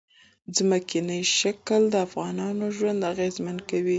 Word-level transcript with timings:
ځمکنی 0.55 1.21
شکل 1.39 1.81
د 1.89 1.95
افغانانو 2.07 2.65
ژوند 2.77 2.99
اغېزمن 3.11 3.57
کوي. 3.69 3.89